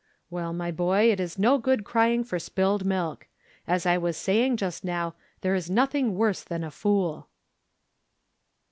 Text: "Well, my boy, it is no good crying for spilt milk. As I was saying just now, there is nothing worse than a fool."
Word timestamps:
"Well, 0.31 0.51
my 0.51 0.71
boy, 0.71 1.11
it 1.11 1.19
is 1.19 1.37
no 1.37 1.59
good 1.59 1.83
crying 1.83 2.23
for 2.23 2.39
spilt 2.39 2.83
milk. 2.83 3.27
As 3.67 3.85
I 3.85 3.99
was 3.99 4.17
saying 4.17 4.57
just 4.57 4.83
now, 4.83 5.13
there 5.41 5.53
is 5.53 5.69
nothing 5.69 6.15
worse 6.15 6.43
than 6.43 6.63
a 6.63 6.71
fool." 6.71 7.27